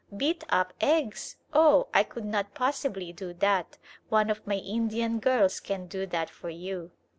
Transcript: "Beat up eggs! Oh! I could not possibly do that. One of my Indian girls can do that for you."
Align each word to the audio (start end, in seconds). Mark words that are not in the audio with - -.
"Beat 0.17 0.43
up 0.49 0.73
eggs! 0.81 1.35
Oh! 1.53 1.87
I 1.93 2.01
could 2.01 2.25
not 2.25 2.55
possibly 2.55 3.13
do 3.13 3.33
that. 3.35 3.77
One 4.09 4.31
of 4.31 4.47
my 4.47 4.55
Indian 4.57 5.19
girls 5.19 5.59
can 5.59 5.85
do 5.85 6.07
that 6.07 6.27
for 6.31 6.49
you." 6.49 6.89